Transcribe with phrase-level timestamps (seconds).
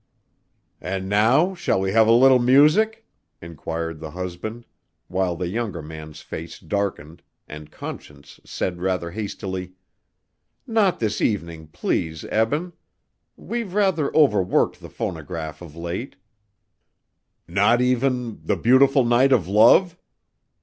[0.81, 3.05] "And now shall we have a little music?"
[3.39, 4.65] inquired the husband,
[5.09, 9.73] while the younger man's face darkened, and Conscience said rather hastily:
[10.65, 12.73] "Not this evening, please, Eben.
[13.37, 16.15] We've rather overworked the phonograph of late."
[17.47, 19.99] "Not even 'The Beautiful Night of Love'?"